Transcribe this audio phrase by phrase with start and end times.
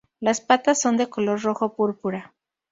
[0.19, 2.33] Las patas son de color rojo púrpura.